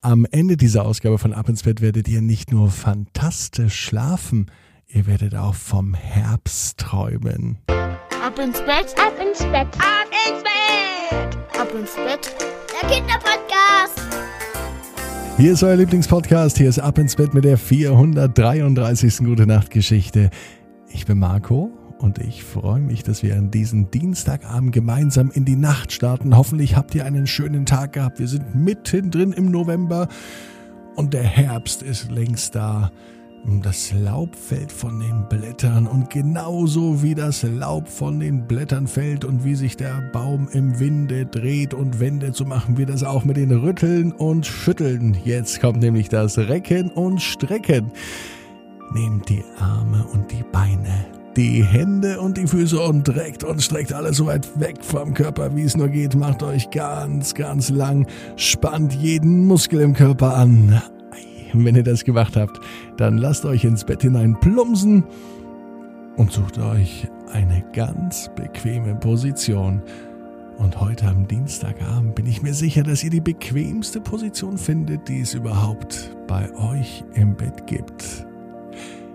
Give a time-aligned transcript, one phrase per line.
[0.00, 4.48] Am Ende dieser Ausgabe von Ab ins Bett werdet ihr nicht nur fantastisch schlafen,
[4.86, 7.58] ihr werdet auch vom Herbst träumen.
[7.66, 12.32] Ab ins Bett, ab ins Bett, ab ins Bett, ab ins Bett.
[12.80, 14.00] Der Kinderpodcast.
[15.36, 19.18] Hier ist euer Lieblingspodcast, hier ist Ab ins Bett mit der 433.
[19.18, 20.30] Gute Nacht Geschichte.
[20.90, 25.56] Ich bin Marco und ich freue mich, dass wir an diesem Dienstagabend gemeinsam in die
[25.56, 26.36] Nacht starten.
[26.36, 28.18] Hoffentlich habt ihr einen schönen Tag gehabt.
[28.20, 30.08] Wir sind mittendrin im November
[30.96, 32.90] und der Herbst ist längst da.
[33.62, 39.24] Das Laub fällt von den Blättern und genauso wie das Laub von den Blättern fällt
[39.24, 43.24] und wie sich der Baum im Winde dreht und wendet, so machen wir das auch
[43.24, 45.16] mit den Rütteln und Schütteln.
[45.24, 47.90] Jetzt kommt nämlich das Recken und Strecken.
[48.92, 53.92] Nehmt die Arme und die Beine die Hände und die Füße und reckt und streckt
[53.92, 56.16] alles so weit weg vom Körper, wie es nur geht.
[56.16, 60.82] Macht euch ganz, ganz lang, spannt jeden Muskel im Körper an.
[61.52, 62.58] Wenn ihr das gemacht habt,
[62.96, 65.04] dann lasst euch ins Bett hinein plumpsen
[66.16, 69.80] und sucht euch eine ganz bequeme Position.
[70.56, 75.20] Und heute am Dienstagabend bin ich mir sicher, dass ihr die bequemste Position findet, die
[75.20, 78.27] es überhaupt bei euch im Bett gibt.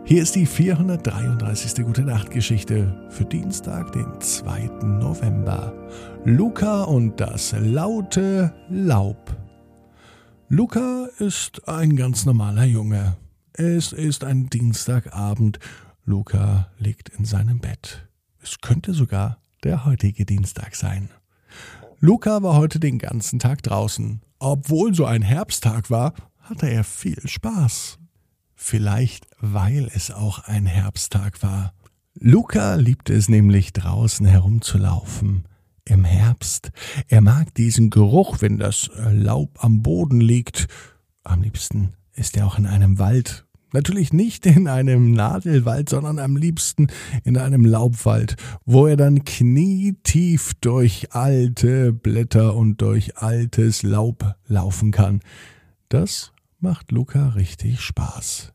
[0.05, 1.85] Hier ist die 433.
[1.85, 4.83] Gute Nacht Geschichte für Dienstag, den 2.
[4.83, 5.73] November.
[6.25, 9.33] Luca und das laute Laub.
[10.49, 13.15] Luca ist ein ganz normaler Junge.
[13.53, 15.59] Es ist ein Dienstagabend.
[16.03, 18.05] Luca liegt in seinem Bett.
[18.41, 21.11] Es könnte sogar der heutige Dienstag sein.
[22.01, 24.21] Luca war heute den ganzen Tag draußen.
[24.39, 27.99] Obwohl so ein Herbsttag war, hatte er viel Spaß.
[28.55, 31.73] Vielleicht weil es auch ein Herbsttag war.
[32.17, 35.43] Luca liebte es nämlich draußen herumzulaufen.
[35.85, 36.71] Im Herbst.
[37.09, 40.67] Er mag diesen Geruch, wenn das Laub am Boden liegt.
[41.23, 43.45] Am liebsten ist er auch in einem Wald.
[43.73, 46.87] Natürlich nicht in einem Nadelwald, sondern am liebsten
[47.25, 54.91] in einem Laubwald, wo er dann knietief durch alte Blätter und durch altes Laub laufen
[54.91, 55.19] kann.
[55.89, 56.32] Das
[56.63, 58.53] macht Luca richtig Spaß.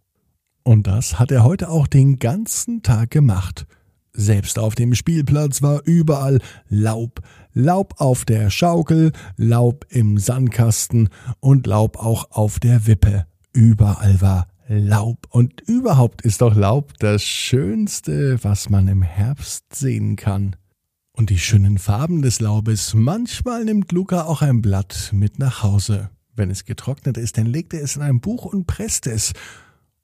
[0.65, 3.67] Und das hat er heute auch den ganzen Tag gemacht.
[4.13, 7.21] Selbst auf dem Spielplatz war überall Laub,
[7.53, 11.11] Laub auf der Schaukel, Laub im Sandkasten
[11.41, 13.27] und Laub auch auf der Wippe.
[13.53, 15.27] Überall war Laub.
[15.31, 20.57] Und überhaupt ist doch Laub das Schönste, was man im Herbst sehen kann.
[21.13, 26.11] Und die schönen Farben des Laubes, manchmal nimmt Luca auch ein Blatt mit nach Hause.
[26.39, 29.33] Wenn es getrocknet ist, dann legt er es in ein Buch und presst es.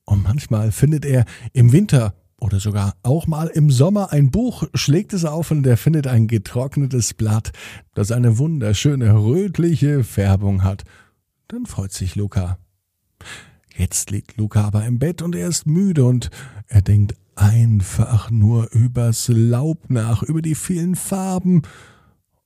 [0.04, 5.14] Und manchmal findet er im Winter oder sogar auch mal im Sommer ein Buch, schlägt
[5.14, 7.52] es auf und er findet ein getrocknetes Blatt,
[7.94, 10.84] das eine wunderschöne rötliche Färbung hat.
[11.48, 12.58] Dann freut sich Luca.
[13.76, 16.30] Jetzt liegt Luca aber im Bett und er ist müde und
[16.66, 21.62] er denkt einfach nur übers Laub nach, über die vielen Farben.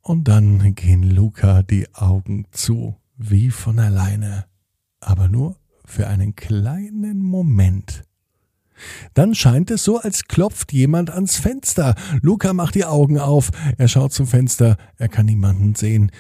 [0.01, 4.47] Und dann gehen Luca die Augen zu, wie von alleine.
[5.01, 8.05] Aber nur für einen kleinen Moment.
[9.15, 11.95] Dann scheint es so, als klopft jemand ans Fenster.
[12.23, 13.51] Luca macht die Augen auf.
[13.77, 14.77] Er schaut zum Fenster.
[14.97, 16.13] Er kann niemanden sehen.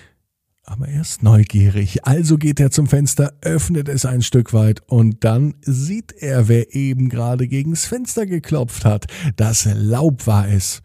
[0.64, 2.04] Aber er ist neugierig.
[2.04, 6.74] Also geht er zum Fenster, öffnet es ein Stück weit und dann sieht er, wer
[6.74, 9.06] eben gerade gegens Fenster geklopft hat.
[9.36, 10.82] Das Laub war es.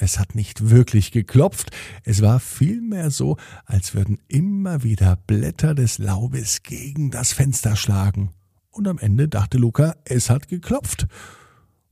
[0.00, 1.70] Es hat nicht wirklich geklopft,
[2.04, 8.30] es war vielmehr so, als würden immer wieder Blätter des Laubes gegen das Fenster schlagen.
[8.70, 11.06] Und am Ende dachte Luca, es hat geklopft.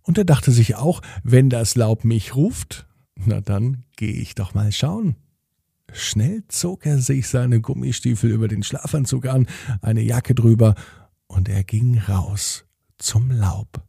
[0.03, 4.55] Und er dachte sich auch, wenn das Laub mich ruft, na dann gehe ich doch
[4.55, 5.17] mal schauen.
[5.93, 9.47] Schnell zog er sich seine Gummistiefel über den Schlafanzug an,
[9.81, 10.75] eine Jacke drüber,
[11.27, 12.65] und er ging raus
[12.99, 13.83] zum Laub.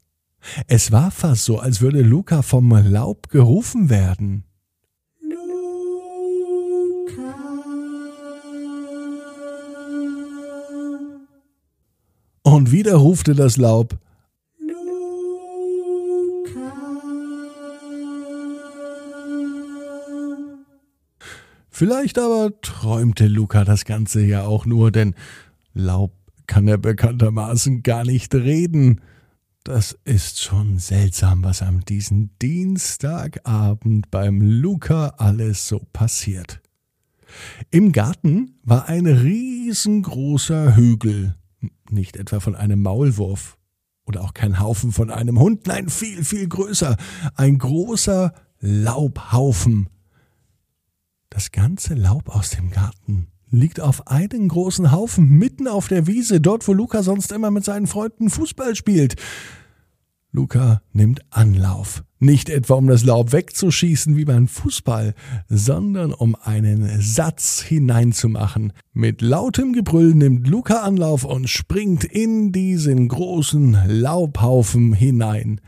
[0.67, 4.43] Es war fast so, als würde Luca vom Laub gerufen werden.
[5.21, 5.45] Luca.
[12.43, 13.97] Und wieder rufte das Laub.
[14.59, 14.85] Luca.
[21.69, 25.15] Vielleicht aber träumte Luca das Ganze ja auch nur, denn
[25.73, 26.13] Laub
[26.47, 29.01] kann ja bekanntermaßen gar nicht reden.
[29.65, 36.61] Das ist schon seltsam, was am diesen Dienstagabend beim Luca alles so passiert.
[37.71, 41.35] Im Garten war ein riesengroßer Hügel,
[41.89, 43.57] nicht etwa von einem Maulwurf
[44.05, 46.95] oder auch kein Haufen von einem Hund, nein, viel, viel größer,
[47.33, 49.89] ein großer Laubhaufen.
[51.31, 56.41] Das ganze Laub aus dem Garten liegt auf einen großen Haufen mitten auf der Wiese,
[56.41, 59.15] dort wo Luca sonst immer mit seinen Freunden Fußball spielt.
[60.31, 62.03] Luca nimmt Anlauf.
[62.19, 65.13] Nicht etwa um das Laub wegzuschießen wie beim Fußball,
[65.47, 68.73] sondern um einen Satz hineinzumachen.
[68.93, 75.61] Mit lautem Gebrüll nimmt Luca Anlauf und springt in diesen großen Laubhaufen hinein.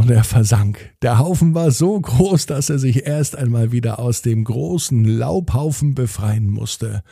[0.00, 0.94] Und er versank.
[1.02, 5.94] Der Haufen war so groß, dass er sich erst einmal wieder aus dem großen Laubhaufen
[5.94, 7.02] befreien musste.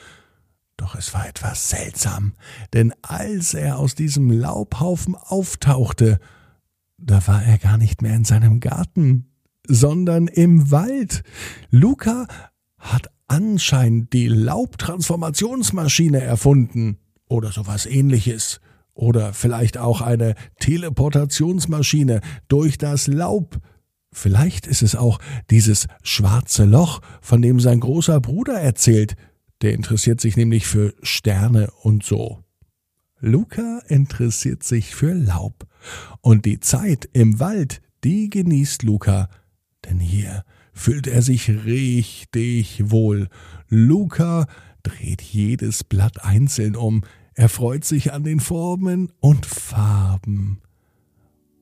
[0.78, 2.32] Doch es war etwas seltsam,
[2.72, 6.18] denn als er aus diesem Laubhaufen auftauchte,
[6.96, 9.32] da war er gar nicht mehr in seinem Garten,
[9.66, 11.24] sondern im Wald.
[11.68, 12.26] Luca
[12.78, 16.96] hat anscheinend die Laubtransformationsmaschine erfunden
[17.28, 18.62] oder sowas ähnliches.
[18.98, 23.60] Oder vielleicht auch eine Teleportationsmaschine durch das Laub.
[24.10, 29.14] Vielleicht ist es auch dieses schwarze Loch, von dem sein großer Bruder erzählt.
[29.62, 32.42] Der interessiert sich nämlich für Sterne und so.
[33.20, 35.68] Luca interessiert sich für Laub.
[36.20, 39.28] Und die Zeit im Wald, die genießt Luca,
[39.84, 40.42] denn hier
[40.72, 43.28] fühlt er sich richtig wohl.
[43.68, 44.48] Luca
[44.82, 47.04] dreht jedes Blatt einzeln um,
[47.38, 50.58] er freut sich an den Formen und Farben.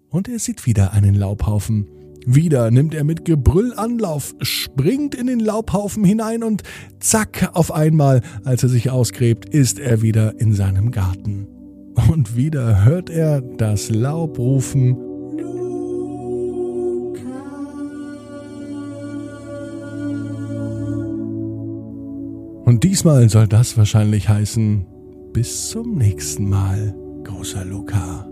[0.09, 1.87] Und er sieht wieder einen Laubhaufen.
[2.25, 6.63] Wieder nimmt er mit Gebrüll Anlauf, springt in den Laubhaufen hinein und
[6.99, 11.47] zack, auf einmal, als er sich ausgräbt, ist er wieder in seinem Garten.
[12.11, 14.97] Und wieder hört er das Laub rufen.
[22.65, 24.87] Und diesmal soll das wahrscheinlich heißen,
[25.37, 28.27] bis zum nächsten Mal, großer Luca.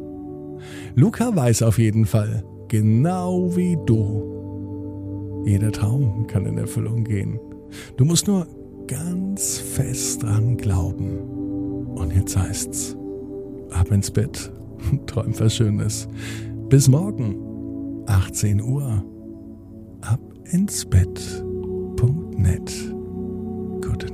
[0.94, 5.42] Luca weiß auf jeden Fall, genau wie du.
[5.44, 7.38] Jeder Traum kann in Erfüllung gehen.
[7.98, 8.46] Du musst nur
[8.86, 11.18] ganz fest dran glauben.
[11.94, 12.96] Und jetzt heißt's,
[13.70, 14.50] ab ins Bett,
[15.06, 16.08] träum was Schönes.
[16.70, 17.36] Bis morgen,
[18.06, 19.04] 18 Uhr,
[20.00, 20.20] ab
[20.50, 22.72] ins Bett.net.
[23.82, 24.13] Gute.